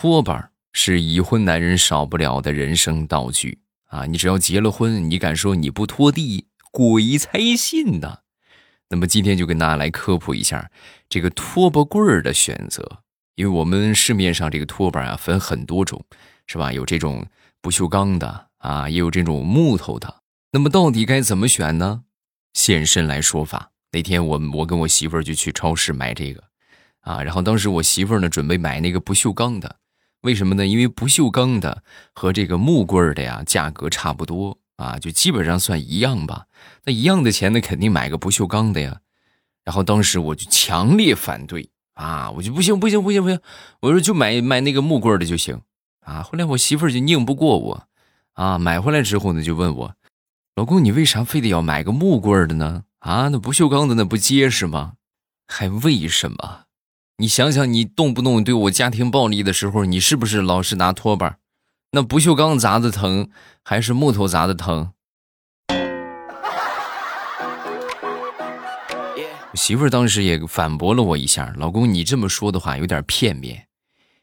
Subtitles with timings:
[0.00, 4.06] 拖把是已婚男人少不了的人生道具啊！
[4.06, 8.20] 你只要结了婚，你敢说你不拖地，鬼才信呢！
[8.88, 10.70] 那么今天就跟大家来科普一下
[11.06, 13.02] 这个拖把棍儿的选择，
[13.34, 16.02] 因为我们市面上这个拖把啊分很多种，
[16.46, 16.72] 是吧？
[16.72, 17.26] 有这种
[17.60, 20.22] 不锈钢的啊，也有这种木头的。
[20.52, 22.04] 那么到底该怎么选呢？
[22.54, 23.72] 现身来说法。
[23.92, 26.44] 那天我我跟我媳妇儿就去超市买这个。
[27.00, 29.76] 啊，然后当时我媳妇儿呢准备买那个不锈钢的，
[30.22, 30.66] 为什么呢？
[30.66, 36.46] 因为不锈钢的和这个木棍的呀价格差不多啊，就基本上算一样吧。
[36.84, 39.00] 那一样的钱呢，肯定买个不锈钢的呀。
[39.64, 43.40] 然后当时我就强烈反对啊，我就不行不行不行不行，
[43.80, 45.60] 我说就买买那个木棍的就行
[46.00, 46.22] 啊。
[46.22, 47.88] 后来我媳妇儿就拧不过我
[48.34, 49.94] 啊，买回来之后呢就问我，
[50.54, 52.84] 老公你为啥非得要买个木棍的呢？
[52.98, 54.94] 啊，那不锈钢的那不结实吗？
[55.46, 56.64] 还为什么？
[57.20, 61.36] 你想想，你动不动对我家庭暴力的时候，你是不是老是拿拖把？
[61.92, 63.28] 那不锈钢砸的疼，
[63.62, 64.92] 还是木头砸的疼？
[69.50, 73.66] 我媳妇儿当时也反驳了我一下：“老公，你这么说的话有点片面，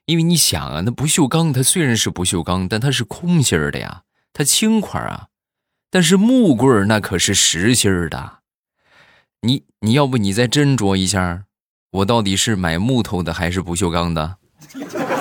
[0.06, 4.02] 因为你想啊，那不锈钢它虽然是不锈钢，但它是空心儿的呀，
[4.34, 5.28] 它轻快啊。
[5.92, 8.40] 但是木棍儿那可是实心儿的，
[9.42, 11.44] 你你要不你再斟酌一下。”
[11.92, 14.38] 我到底是买木头的还是不锈钢的？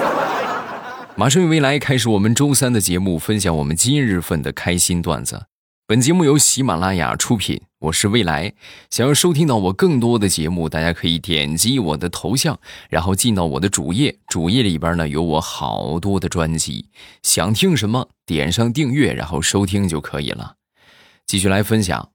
[1.17, 5.47] 马上与未来开始我们周三的节目，分享我们今日份的开心段子。
[5.87, 8.53] 本节目由喜马拉雅出品，我是未来。
[8.91, 12.59] 想要收听到我更多的节目，大家可以点击我的头像，
[12.91, 14.19] 然后进到我的主页。
[14.27, 16.91] 主页里边呢有我好多的专辑，
[17.23, 20.57] 想听什么点上订阅，然后收听就可以了。
[21.25, 22.11] 继续来分享，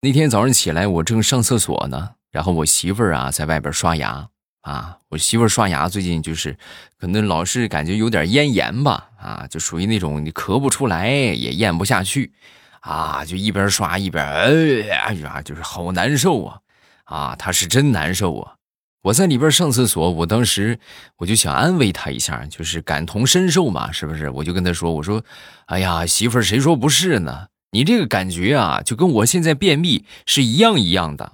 [0.00, 2.12] 那天早上起来，我正上厕所呢。
[2.30, 4.28] 然后我媳妇儿啊，在外边刷牙
[4.62, 4.98] 啊。
[5.08, 6.56] 我媳妇儿刷牙最近就是，
[6.98, 12.32] 可能老是感觉有点咽炎吧，啊，就属于那种你咳不出来也咽不下去，
[12.80, 16.58] 啊，就一边刷一边哎呀，就是好难受啊，
[17.04, 18.54] 啊，她是真难受啊。
[19.02, 20.78] 我在里边上厕所，我当时
[21.16, 24.28] 我就想安慰她一下，就是感同身受嘛，是不是？
[24.28, 25.24] 我就跟她说，我说，
[25.66, 27.46] 哎呀，媳妇儿，谁说不是呢？
[27.72, 31.32] 你这个感觉啊，就跟我现在便秘是一样一样的。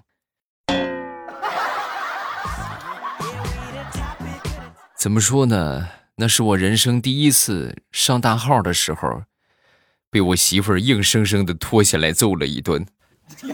[4.98, 5.88] 怎么说呢？
[6.16, 9.24] 那是我人生第一次上大号的时候，
[10.10, 12.86] 被我媳妇儿硬生生的拖下来揍了一顿。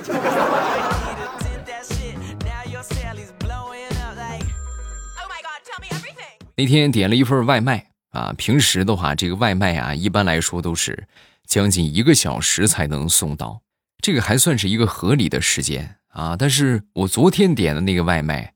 [6.56, 11.08] 那天点了一份外卖啊，平时的话，这个外卖啊，一般来说都是
[11.46, 13.62] 将近一个小时才能送到，
[14.00, 16.36] 这个还算是一个合理的时间啊。
[16.38, 18.54] 但是我昨天点的那个外卖，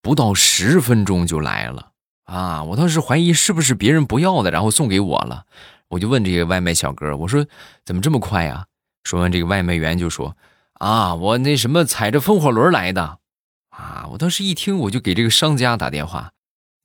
[0.00, 1.89] 不到十分钟就来了。
[2.30, 2.62] 啊！
[2.62, 5.46] 我当时怀疑是不是别人不要的，然后送给我了。
[5.88, 7.44] 我就问这个外卖小哥：“我说
[7.84, 8.66] 怎么这么快呀？”
[9.02, 10.36] 说完，这个外卖员就说
[10.78, 13.18] ：“啊，我那什么踩着风火轮来的。”
[13.76, 14.06] 啊！
[14.12, 16.32] 我当时一听，我就给这个商家打电话：“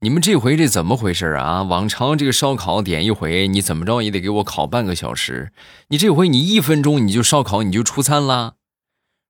[0.02, 1.62] 你们这回这怎么回事啊？
[1.62, 5.52] 往常这个烧烤点一回，你怎么着也得给我烤半个小时，
[5.90, 8.54] 你这回你一分钟你就烧烤你就出餐啦。”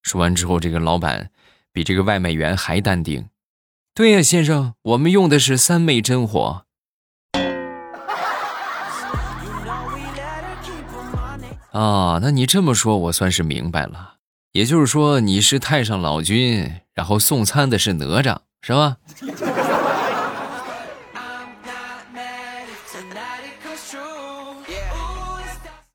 [0.01, 1.31] 说完之后，这个老板
[1.73, 3.27] 比这个外卖员还淡定。
[3.97, 6.65] 对呀，先生，我们用的是三昧真火。
[11.71, 14.15] 啊，那你这么说，我算是明白了。
[14.51, 18.97] 也就是说，你是太上老君，然后送餐的是哪吒，是吧？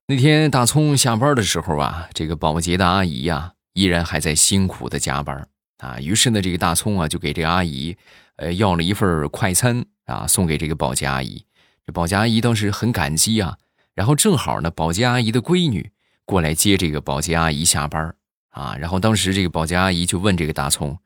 [0.07, 5.50] 那天大葱下班的时候啊，这个保洁的阿姨呀，依然还在辛苦的加班。
[5.81, 7.97] 啊，于是呢，这个大葱啊，就给这阿姨，
[8.37, 11.45] 呃，要了一份快餐啊，送给这个保洁阿姨。
[11.87, 13.57] 这保洁阿姨当时很感激啊，
[13.95, 15.91] 然后正好呢，保洁阿姨的闺女
[16.25, 18.15] 过来接这个保洁阿姨下班
[18.51, 20.99] 啊，然后当时这个保洁阿姨就问这个大葱：“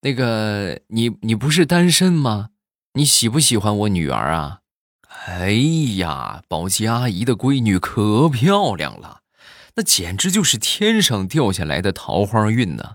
[0.00, 2.48] 那个，你你不是单身吗？
[2.94, 4.60] 你喜不喜欢我女儿啊？”
[5.26, 5.50] 哎
[5.96, 9.20] 呀，保洁阿姨的闺女可漂亮了，
[9.74, 12.94] 那简直就是天上掉下来的桃花运呢。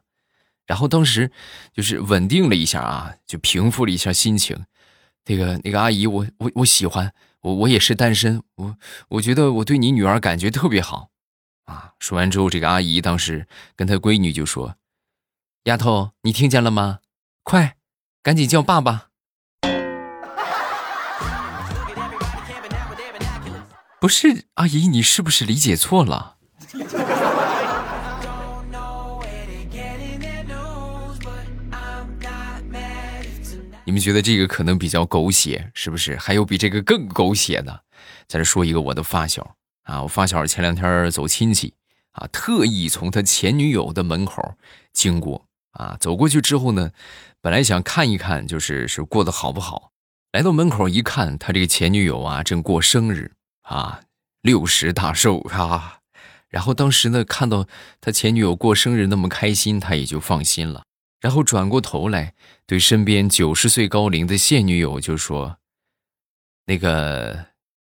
[0.66, 1.32] 然后当时
[1.74, 4.66] 就是稳定了一下啊，就平复了一下心情。
[5.26, 8.76] 那个那个阿姨，我我我喜欢我我也是单身，我
[9.10, 11.10] 我觉得我对你女儿感觉特别好
[11.66, 11.94] 啊。
[12.00, 14.76] 说完之后，这个阿姨当时跟她闺女就说
[15.66, 17.00] ：“丫头，你听见了吗？
[17.44, 17.76] 快，
[18.24, 19.10] 赶紧叫爸爸。
[24.02, 26.38] ”不是阿姨，你是不是理解错了？
[33.92, 36.16] 你们觉得这个可能比较狗血，是不是？
[36.16, 37.84] 还有比这个更狗血的，
[38.26, 41.74] 在这说一个我的发小啊，我发小前两天走亲戚
[42.14, 44.56] 啊，特意从他前女友的门口
[44.94, 46.92] 经过啊，走过去之后呢，
[47.42, 49.92] 本来想看一看，就是是过得好不好。
[50.32, 53.34] 来到门口一看，他这个前女友啊正过生日
[53.64, 54.00] 啊，
[54.42, 55.98] 六十大寿啊。
[56.48, 57.68] 然后当时呢，看到
[58.00, 60.84] 他前女友过生日那么开心，他也就放心了。
[61.22, 62.34] 然后转过头来，
[62.66, 65.58] 对身边九十岁高龄的现女友就说
[66.66, 67.46] ：“那个，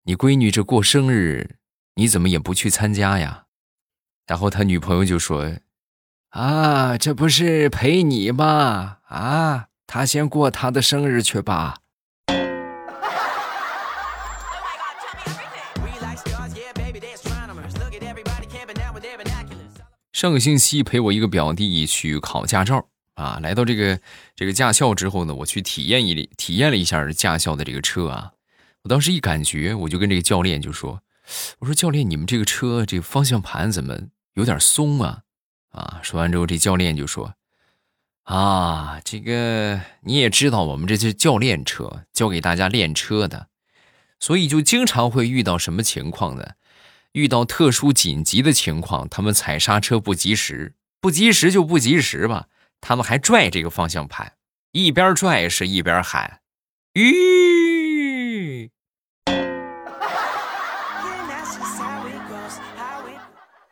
[0.05, 1.57] 你闺女这过生日，
[1.97, 3.47] 你怎么也不去参加呀？”
[4.29, 5.57] 然后他女朋友就说
[6.31, 8.99] ：“啊，这不是陪你吗？
[9.09, 11.79] 啊，他先过他的生日去吧。”
[20.13, 22.89] 上个星期陪我一个表弟去考驾照。
[23.17, 23.99] 啊，来到这个
[24.35, 28.33] 这个驾校之后呢，我去体验一体验了一下驾校的这个车啊。
[28.83, 31.01] 我当时一感觉，我就跟这个教练就说
[31.59, 33.99] ：“我说教练，你们这个车这个方向盘怎么
[34.35, 35.23] 有点松啊？”
[35.73, 37.35] 啊，说完之后，这教练就说
[38.25, 43.49] ：“啊，这个你也知道，我们这是教练车，教给大家练车的，
[44.21, 46.51] 所以就经常会遇到什么情况呢？
[47.13, 52.49] 遇到特殊紧急的情况，他们踩刹车不及时，不及时就不及时吧。”
[52.81, 54.35] 他们还拽这个方向盘，
[54.73, 56.41] 一边拽是一边喊
[56.95, 58.71] ：“吁！”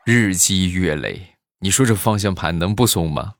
[0.04, 3.34] 日积月累，你说这方向盘能不松吗？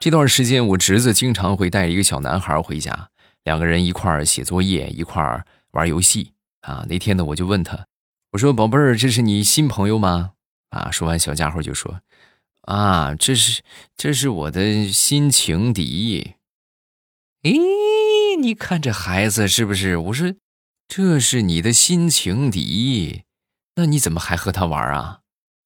[0.00, 3.10] 这段时间，我侄子经常会带一个小男孩回家，
[3.44, 6.32] 两个人一块儿写作业，一块儿玩游戏。
[6.62, 7.86] 啊，那天呢，我就问他，
[8.32, 10.32] 我说：“宝贝儿，这是你新朋友吗？”
[10.70, 12.00] 啊，说完，小家伙就说
[12.62, 13.62] ：“啊，这是
[13.96, 16.34] 这是我的新情敌。”
[17.42, 19.96] 咦，你看这孩子是不是？
[19.96, 20.34] 我说
[20.88, 23.22] ：“这是你的新情敌，
[23.76, 25.20] 那你怎么还和他玩啊？”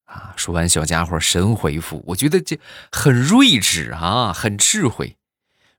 [0.04, 2.60] 啊，说完，小家伙神回复，我觉得这
[2.92, 5.16] 很睿智啊，很智慧。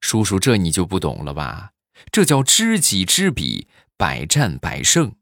[0.01, 1.69] 叔叔，这你就不懂了吧？
[2.12, 3.68] 这叫知己知彼。
[3.98, 5.16] 百战百胜，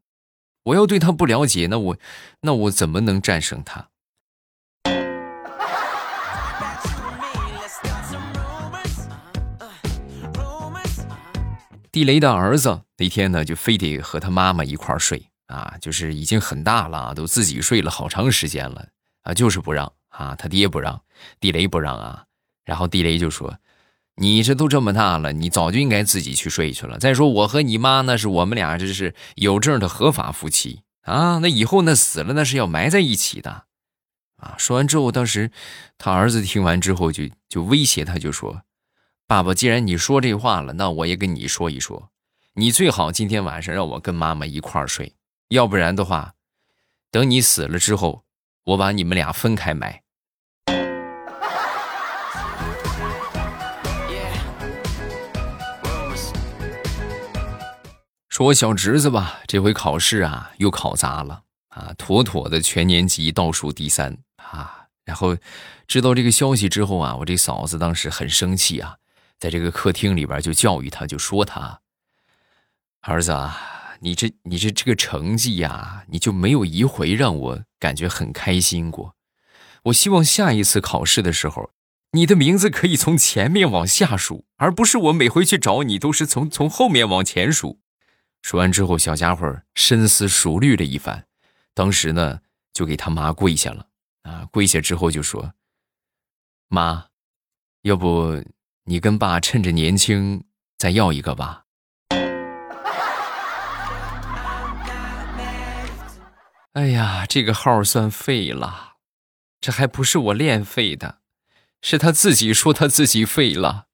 [0.64, 1.96] 我要对他不了解，那我
[2.40, 3.88] 那我怎么能战胜他？
[11.90, 18.88] 地雷的儿子那天呢，就非得和他妈妈一块儿睡啊，就是已经很大了，都自己睡了好长时间了
[19.24, 20.98] 啊，就是不让啊，他爹不让，
[21.38, 22.24] 地雷不让啊，
[22.64, 23.54] 然后地雷就说。
[24.16, 26.98] 你这都这么大了，你早就应该自己去睡去了。
[26.98, 33.64] 再说我和你妈那是我们俩这是有证的合法夫妻啊，那以后那死了那是要埋在一起的，
[34.36, 34.54] 啊！
[34.58, 35.50] 说完之后，当时
[35.96, 38.62] 他儿子听完之后就就威胁他，就说
[39.26, 42.10] ：“爸爸，既然你说这话了，那我也跟你说一说，
[42.54, 45.14] 你最好今天晚上让我跟妈妈一块儿睡，
[45.48, 46.34] 要不然的话，
[47.10, 48.24] 等你死了之后，
[48.64, 50.01] 我把你们俩分开埋。”
[58.42, 64.88] 我小侄子吧，这回考试啊又考砸了啊，妥妥的全年级倒数第三啊。
[65.04, 65.36] 然后
[65.86, 68.96] 知道这个消息之后啊，我这嫂子当时很生气啊，
[69.38, 71.80] 在这个客厅里边就教育他，就说他
[73.02, 73.58] 儿子啊，
[74.00, 79.14] 你这你这这个成绩呀，你就没有一回让我感觉很开心过。
[79.84, 81.70] 我希望下一次考试的时候，
[82.12, 87.81] 你的名字可以从前面往下数，而不是我每回去找你都是从从后面往前数。
[88.42, 91.26] 说完之后，小家伙深思熟虑了一番，
[91.72, 92.40] 当时呢
[92.72, 93.86] 就给他妈跪下了
[94.22, 94.46] 啊！
[94.52, 95.54] 跪下之后就说
[96.68, 97.06] ：“妈，
[97.82, 98.44] 要不
[98.84, 100.44] 你跟爸趁着年轻
[100.76, 101.64] 再要一个吧？”
[106.74, 108.94] 哎呀，这个号算废了，
[109.60, 111.20] 这还不是我练废的，
[111.80, 113.86] 是他自己说他自己废了。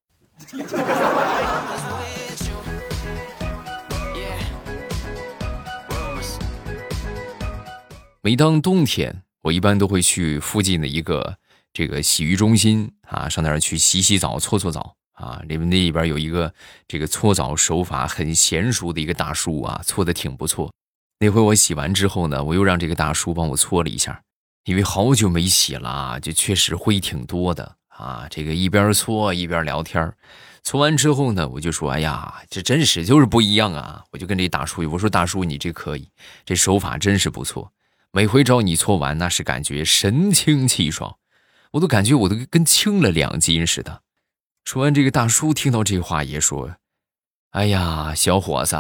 [8.29, 11.39] 每当冬天，我一般都会去附近的一个
[11.73, 15.41] 这个洗浴中心啊，上那儿去洗洗澡、搓搓澡啊。
[15.49, 16.53] 里面那里边有一个
[16.87, 20.71] 这个搓澡手法很娴熟的一个大叔啊，搓的挺不错。
[21.21, 24.21] 那回我洗完之后呢，我又让这个大叔帮我搓了一下，
[24.67, 28.27] 因为好久没洗了，就确实灰挺多的啊。
[28.29, 30.13] 这个一边搓一边聊天
[30.63, 36.11] 搓完之后呢，我就说：“哎呀，这真是就是不一样啊！”我就跟这大叔，我说：“大叔，你这可以，
[36.45, 37.73] 这手法真是不错。”
[38.11, 41.19] 每回找你搓完，那是感觉神清气爽，
[41.73, 44.03] 我都感觉我都跟轻了两斤似的。
[44.65, 46.77] 说完，这个大叔听到这话也说
[47.53, 48.77] ：“哎呀，小伙子，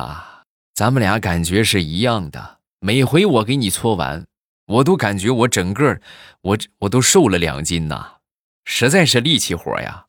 [0.75, 2.59] 咱们俩感觉是一样的。
[2.81, 4.27] 每回我给你搓完，
[4.67, 6.01] 我都感觉我整个
[6.41, 8.17] 我我都瘦了两斤呐，
[8.65, 10.07] 实在是力气活呀。”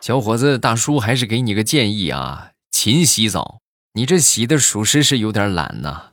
[0.00, 3.60] 小伙子，大叔还是给你个建议啊，勤洗澡。
[3.98, 6.12] 你这洗的属实是有点懒呐。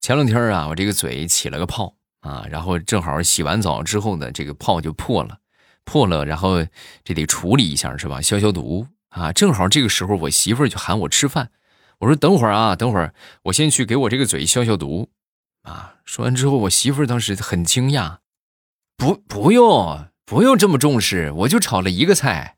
[0.00, 5.38] 前两天啊，我这个嘴起了个泡啊，然后正好洗完澡之后呢，这个泡就破了，
[5.84, 6.56] 破了，然后
[7.04, 8.20] 这得处理一下是吧？
[8.20, 9.30] 消消毒啊。
[9.32, 11.52] 正好这个时候，我媳妇儿就喊我吃饭，
[12.00, 13.14] 我说等会儿啊，等会儿
[13.44, 15.08] 我先去给我这个嘴消消毒。
[15.62, 15.94] 啊！
[16.04, 18.16] 说完之后，我媳妇儿当时很惊讶，
[18.96, 22.56] 不，不用，不用这么重视，我就炒了一个菜。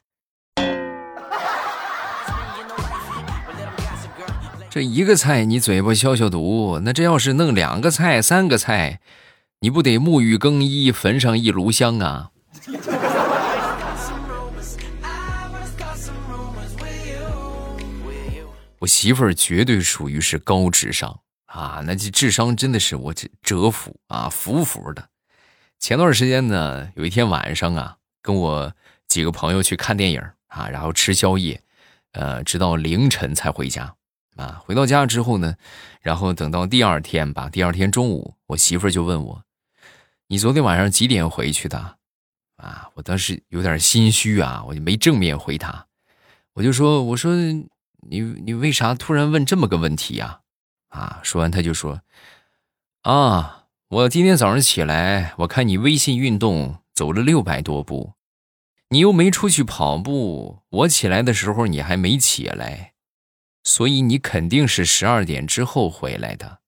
[4.68, 8.98] 这一个菜你嘴巴消消毒，那这要是弄两个菜、三个菜，
[9.60, 12.30] 你不得沐浴更衣，焚上一炉香啊？
[18.80, 21.20] 我媳妇儿绝对属于是高智商。
[21.46, 25.09] 啊，那这智商真的是我这折服啊，服服的。
[25.80, 28.72] 前段时间呢，有一天晚上啊，跟我
[29.08, 31.62] 几个朋友去看电影啊，然后吃宵夜，
[32.12, 33.94] 呃，直到凌晨才回家。
[34.36, 35.56] 啊，回到家之后呢，
[36.02, 39.42] 然后等到第二天吧，第二天中午，我媳妇就问我
[40.28, 41.96] ：“你昨天晚上几点回去的？”
[42.56, 45.86] 啊，我当时有点心虚啊，我就没正面回答，
[46.52, 50.40] 我就说：“我说你你为啥突然问这么个问题呀？”
[50.88, 51.20] 啊！
[51.22, 52.02] 说完他就说
[53.02, 53.59] ：“啊，
[53.90, 58.12] 我今天早上起来，我看你微信运动走了六百多步，
[58.90, 62.92] 你又没出去跑步，我起来的时候你还没起来，
[63.64, 66.60] 所以你肯定是十二点之后回来的，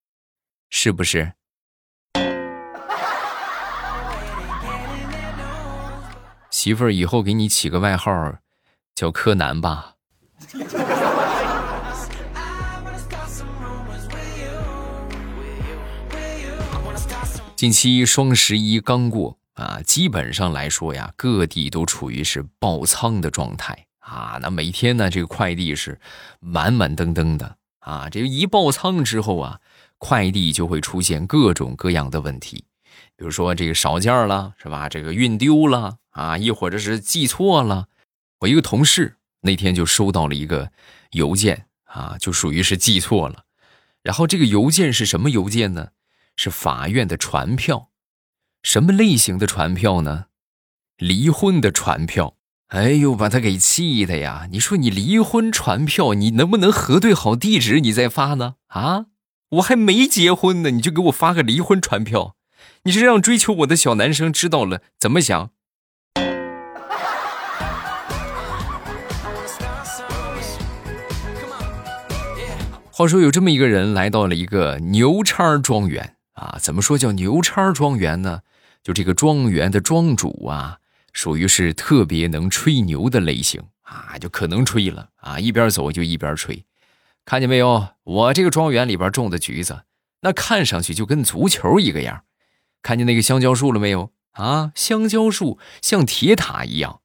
[0.68, 1.34] 是不是？”
[6.50, 8.34] 媳妇儿，以后给你起个外号，
[8.96, 9.94] 叫柯南吧。
[17.62, 24.36] 近期双十一刚过啊，基本上来说呀，各地都处于是爆仓的状态啊。
[24.42, 26.00] 那每天呢，这个快递是
[26.40, 28.10] 满满登登的啊。
[28.10, 29.60] 这一爆仓之后啊，
[29.98, 32.64] 快递就会出现各种各样的问题，
[33.16, 34.88] 比如说这个少件了，是吧？
[34.88, 37.86] 这个运丢了啊，亦或者是寄错了。
[38.40, 40.72] 我一个同事那天就收到了一个
[41.12, 43.44] 邮件啊，就属于是寄错了。
[44.02, 45.90] 然后这个邮件是什么邮件呢？
[46.36, 47.90] 是法院的传票，
[48.62, 50.26] 什么类型的传票呢？
[50.96, 52.36] 离婚的传票。
[52.68, 54.48] 哎呦，把他给气的呀！
[54.50, 58.54] 你说你离婚传票，你能不能核对好地址你再发呢？
[58.68, 59.06] 啊，
[59.50, 62.34] 我还没结婚呢，你就给我发个离婚传票，
[62.84, 65.50] 你是让追求我的小男生知道了怎么想？
[72.90, 76.16] 话说有这么一个人来到了一个牛叉庄园。
[76.32, 78.40] 啊，怎么说叫牛叉庄园呢？
[78.82, 80.78] 就这个庄园的庄主啊，
[81.12, 86.64] 属于是特别能吹牛的类型啊，就可能吹了啊，一边走就一边吹。
[87.24, 89.82] 看见没有，我这个庄园里边种的橘子，
[90.22, 92.24] 那看上去就跟足球一个样。
[92.82, 94.72] 看见那个香蕉树了没有啊？
[94.74, 97.00] 香蕉树像铁塔一样。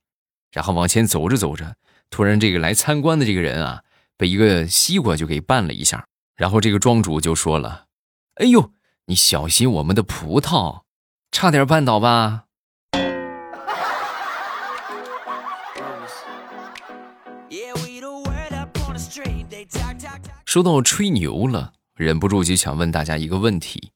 [0.52, 1.76] 然后往前走着走着，
[2.10, 3.84] 突然这个来参观的这个人啊，
[4.18, 6.08] 被一个西瓜就给绊了一下。
[6.36, 7.86] 然后这个庄主就说了
[8.42, 8.72] ：“哎呦！”
[9.10, 10.82] 你小心我们的葡萄，
[11.32, 12.44] 差点绊倒吧。
[20.44, 23.94] 说到吹牛了，忍不住就想问大家一个问题：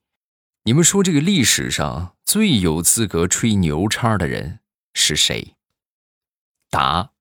[0.63, 4.62] 你们说这个历史上最有资格吹牛叉的人
[4.94, 5.56] 是谁？
[6.70, 7.12] 答：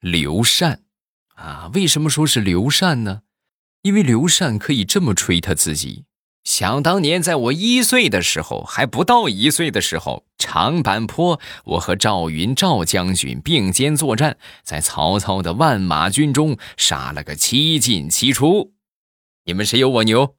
[0.00, 0.82] 刘禅。
[1.36, 3.22] 啊，为什么说是刘禅呢？
[3.80, 6.04] 因为刘禅可以这么吹他自己。
[6.44, 18.72] 想当年，在我一岁的时候，还不到一岁的时候，长坂坡，我和赵云赵将军并肩作战，在曹操的万马军中杀了个七进七出。
[19.44, 20.34] 你们谁有我牛？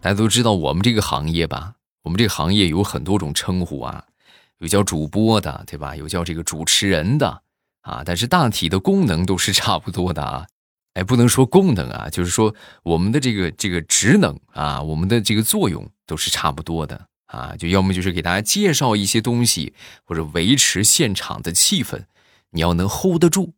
[0.00, 1.74] 大家都知道我们这个行业吧？
[2.02, 4.04] 我们这个行业有很多种称呼啊。
[4.62, 5.96] 有叫主播的，对吧？
[5.96, 7.42] 有叫这个主持人的，
[7.80, 10.46] 啊，但是大体的功能都是差不多的啊。
[10.94, 12.54] 哎，不能说功能啊，就是说
[12.84, 17.56] 我们的这个这个职能啊，我们的这个作用都是差不多的啊。
[17.58, 22.04] 就要么就是给大家介绍一些东西，或者维持现场的气氛，
[22.50, 23.54] 你要能 hold 得住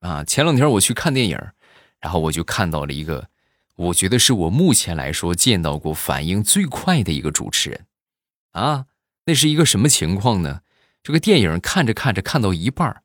[0.00, 0.24] 啊。
[0.24, 1.38] 前两天我去看电影，
[2.00, 3.28] 然后我就看到了一个，
[3.76, 7.84] 我觉得是我目前来说见到过反应最快的一个主持人
[8.52, 8.86] 啊。
[9.26, 10.62] 那是一个什么情况呢？
[11.02, 13.02] 这个电影看着看着看到一半，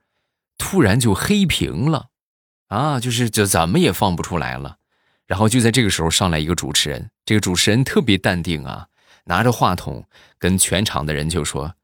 [0.57, 2.07] 突然就黑屏了。
[2.67, 4.77] 啊，就是这怎么也放不出来了，
[5.27, 8.87] 然后就在这个时候上来一个主持人，这个主持人特别淡定啊，
[9.25, 10.07] 拿着话筒
[10.39, 11.75] 跟全场的人就说：“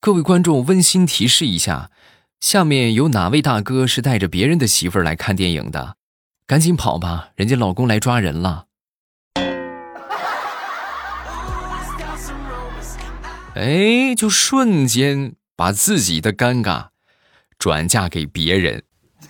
[0.00, 1.90] 各位观众，温馨提示一下，
[2.38, 5.96] 下面有哪位大哥是带着别人的媳妇儿来看电影的？
[6.46, 8.66] 赶紧跑吧，人家老公来抓人了。”
[13.54, 16.88] 哎，就瞬间把自己的尴尬
[17.58, 18.84] 转嫁给别人。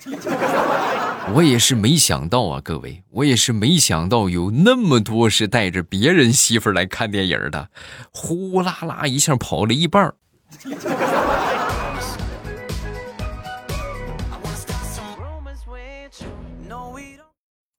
[1.33, 7.69] 我也是没想到啊，各位，我也是没想到有那么多是带着别人媳妇来看电影的，
[8.11, 10.13] 呼啦啦一下跑了一半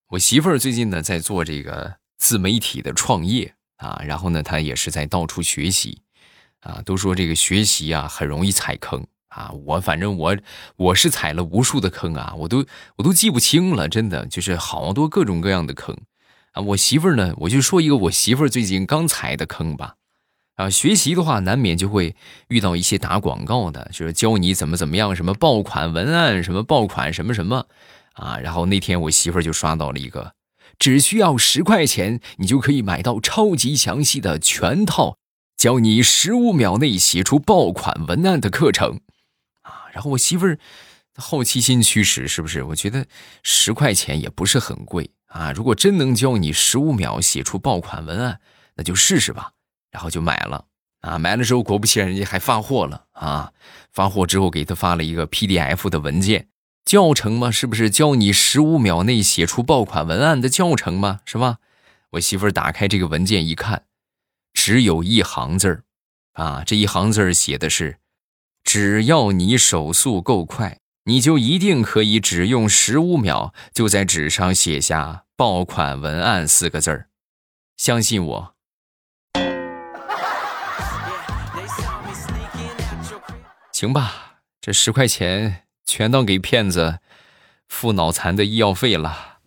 [0.08, 6.02] 我媳妇儿最近呢在做这个自媒体的创业啊，然后呢她也是在到处学习
[6.62, 9.06] 啊，都说这个学习啊很容易踩坑。
[9.28, 10.36] 啊，我反正我
[10.76, 12.66] 我是踩了无数的坑啊，我都
[12.96, 15.96] 我都记不清了，真的就是好多各种各样的坑
[16.52, 16.60] 啊。
[16.60, 19.94] 我媳妇儿呢，我就说一个我媳妇儿最近刚踩的坑吧。
[20.56, 22.14] 啊，学习的话难免就会
[22.48, 27.66] 遇到一些打广告的，就是教你怎么怎么样，什么爆款文案，什么爆款什么什么
[28.12, 28.36] 啊。
[28.36, 30.34] 然后那天我媳妇儿就刷到了一个，
[30.78, 35.16] 只需要十块钱，你就可以买到超级详细的全套，
[35.62, 38.98] 教你十五秒内写出爆款文案的课程。
[39.62, 40.58] 啊然后我媳妇儿
[41.14, 42.64] 好奇心驱使，是不是？
[42.64, 43.06] 我觉得
[43.44, 45.52] 十块钱也不是很贵啊。
[45.52, 48.40] 如果真能教你十五秒写出爆款文案，
[48.74, 49.52] 那就试试吧。
[49.92, 50.64] 然后就买了
[51.02, 51.16] 啊。
[51.16, 53.52] 买了之后，果不其然，人家还发货了啊。
[53.92, 56.48] 发货之后给他发了一个 PDF 的文件
[56.84, 61.20] 教程嘛，是不是教你十五秒内写出爆款文案的教程嘛？
[61.24, 61.58] 是吧？
[62.10, 63.84] 我媳妇儿打开这个文件一看，
[64.64, 65.82] 只有一行字儿
[66.34, 66.62] 啊。
[66.64, 67.98] 这一行字儿写的是。
[68.62, 77.08] 只要你手速够快，你就一定可以只用十五秒就在纸上写下“爆款文案”四个字儿。
[77.76, 78.54] 相信我，
[83.72, 84.36] 行吧？
[84.60, 87.00] 这十块钱全当给骗子
[87.66, 89.40] 付脑残的医药费了。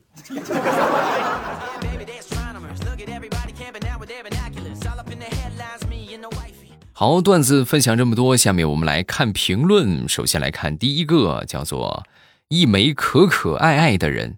[6.97, 10.08] 好，段子分享这么多，下面我们来看评论。
[10.08, 12.05] 首先来看第一个，叫做
[12.47, 14.38] 一枚可可爱爱的人，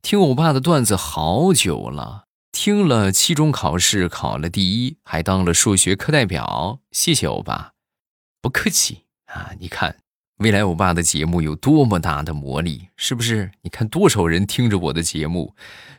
[0.00, 7.72] 听欧巴的段子好久了，听了期中考试考了第一，还当了数学课代表，谢谢欧巴，
[8.40, 9.50] 不客气啊！
[9.60, 9.96] 你看
[10.38, 13.50] 未来欧巴的节目有多么大的魔力，是不是？
[13.60, 15.54] 你看多少人听着我的节目，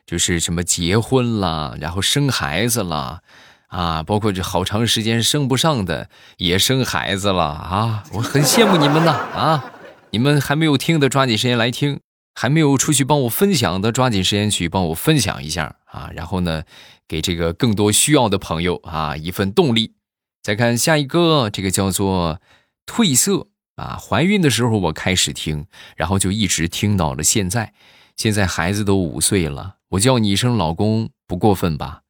[0.08, 3.22] 就是什么结婚了，然后生孩子了。
[3.70, 8.04] 啊，包括这好长时间生不上的也生孩子了啊！
[8.14, 9.74] 我很羡慕你们呐啊！
[10.12, 11.98] 你们还没有听的，抓紧时间来听；
[12.34, 16.10] 还没有出去帮我分享的，抓紧时间去帮我分享一下啊！
[16.16, 16.64] 然后呢，
[17.08, 19.94] 给这个更多需要的朋友啊一份动力。
[20.42, 22.40] 再看下一个，这个叫做
[22.88, 23.98] 褪色啊。
[24.02, 27.74] 怀孕的时候我开始听，然后就一直听到了现在。
[28.16, 32.02] 现在孩子都五岁了，我叫你一声老公不过分吧？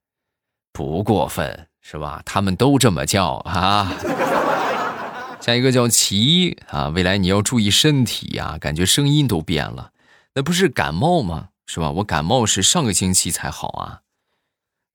[0.71, 2.21] 不过分是吧？
[2.25, 3.91] 他们都这么叫 啊。
[5.41, 9.91] 下一个叫齐啊，未来你要注意身体呀，感觉声音都变了，
[10.35, 11.49] 那不是感冒吗？
[11.65, 11.89] 是吧？
[11.91, 14.01] 我感冒是上个星期才好啊。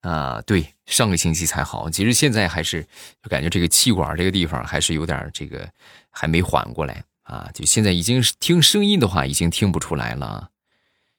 [0.02, 1.88] 啊，对，上个星期才好。
[1.88, 2.82] 其实现在还是
[3.22, 5.66] 就感觉这个气管这个地方还是有点这个
[6.10, 7.48] 还没缓过来啊。
[7.54, 10.50] 就现在已经听声音的话，已经听不出来了。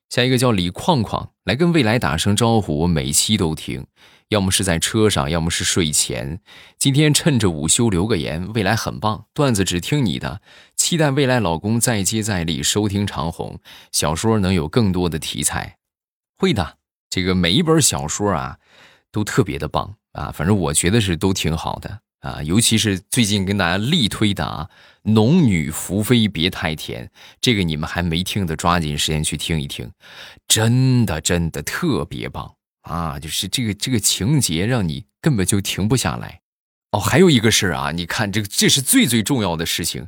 [0.09, 3.87] 下一个叫李矿矿，来跟未来打声招呼，我每期都听。
[4.29, 6.41] 要么是在车上，要么是睡前。
[6.79, 10.41] 今天趁着午休留个言，未来很棒，段子只听你的。
[10.75, 13.59] 期待未来老公再接再厉，收听长虹
[13.91, 15.77] 小说能有更多的题材。
[16.37, 16.77] 会的，
[17.09, 18.57] 这个每一本小说啊，
[19.11, 22.41] 都特别的棒啊，反正我觉得是都挺好的啊。
[22.41, 24.67] 尤其是最近跟大家力推的啊，
[25.13, 27.05] 《农女福妃别太甜》，
[27.39, 29.91] 这个你们还没听的，抓紧时间去听一听，
[30.47, 32.54] 真的真的特别棒。
[32.85, 36.41] 啊，就是这个这个情节让你根本就停不下来，
[36.91, 40.07] 哦，还有一个事儿啊，你看这个这是最最重要的事情，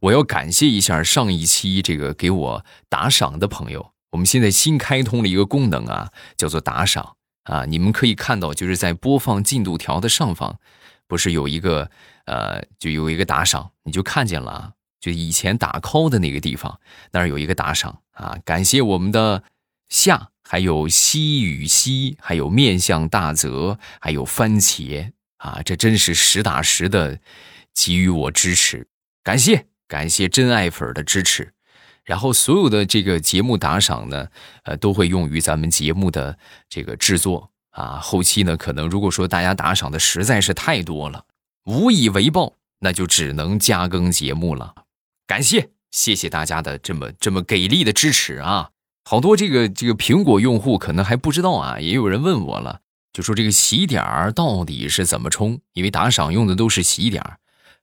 [0.00, 7.64] 我要感谢一下上一期这个给我打赏的朋友我们现在新开通了一个功能啊，叫做打赏啊。
[7.66, 10.58] 你们可以看到，就是在播放进度条的上方，
[11.06, 11.90] 不是有一个
[12.24, 14.72] 呃，就有一个打赏，你就看见了啊。
[15.00, 16.80] 就以前打 call 的那个地方，
[17.12, 19.44] 那儿有一个打赏啊，感谢我们的
[19.88, 27.18] 夏，还有西与西，还有面向大泽，还有番茄啊，这真是实打实的
[27.74, 28.86] 给予我支持，
[29.24, 31.52] 感谢感谢真爱粉的支持。
[32.04, 34.28] 然后所有的这个节目打赏呢，
[34.62, 37.98] 呃，都会用于咱们节目的这个制作啊。
[37.98, 41.24] 后期呢，可能如果说大家打赏的实在是太多了，
[41.64, 44.72] 无以为报，那就只能加更节目了。
[45.26, 48.70] 感谢，谢谢大家的这么这么给力的支持啊！
[49.08, 52.80] 好多这个这个苹果用户可能还不知道啊，也有人问我了，
[53.12, 55.60] 就说这个喜点儿到底是怎么充？
[55.74, 57.38] 因为打赏用的都是喜点儿，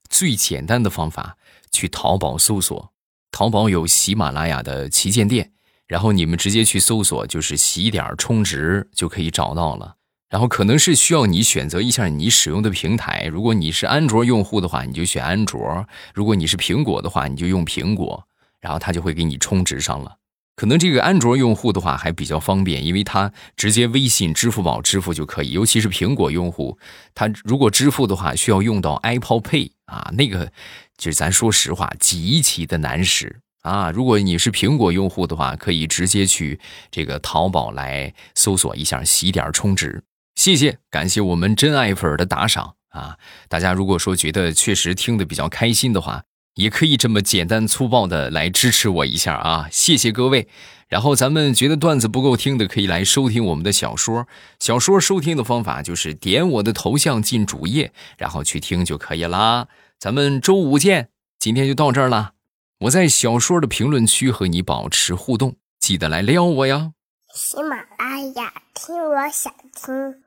[0.10, 1.38] 最简单的方法，
[1.72, 2.92] 去淘宝搜索，
[3.32, 5.54] 淘宝有喜马拉雅的旗舰店，
[5.88, 9.96] 然后你们直接去搜索，就是喜点儿充值就可以找到了。
[10.28, 13.28] 然后可能是需要你选择一下你使用的平台。
[13.32, 18.28] 如果你是安卓用户的话，你就选安卓；如果你是苹果的话，你就用苹果。
[18.60, 20.18] 然后它就会给你充值上了。
[20.56, 25.52] 可能这个安卓用户的话还比较方便，因为它直接微信、支付宝支付就可以。
[25.52, 26.78] 尤其是苹果用户，
[27.16, 30.52] 他如果支付的话，需要用到 Apple Pay 啊，那个
[30.96, 33.90] 就是咱说实话极其的难使啊。
[33.90, 36.60] 如果你是苹果用户的话，可以直接去
[36.92, 40.04] 这个淘宝来搜索一下喜点充值。
[40.36, 43.18] 谢谢，感谢我们真爱粉的打赏啊！
[43.50, 46.24] 大家如果说觉得确实听得比较开心的话，
[46.56, 49.68] 也可以这么简单粗暴的来支持我一下啊！
[49.72, 50.48] 谢谢各位。
[50.88, 54.28] 然后咱们觉得段子不够听的，可以来收听我们的小说。
[54.60, 59.68] 小说收听的方法就是点我的头像进主页，然后去听就可以啦。
[60.00, 62.34] 咱们周五见，今天就到这儿了。
[62.82, 66.92] 我在小说的评论区和你保持互动，记得来撩我呀。
[67.34, 70.23] 喜马拉雅，听我想听。